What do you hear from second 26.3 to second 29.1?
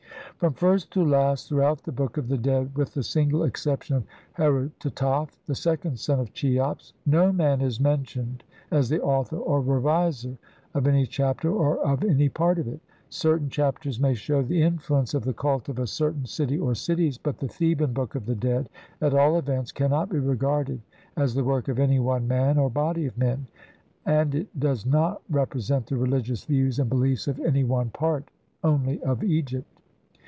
views and beliefs of any one part only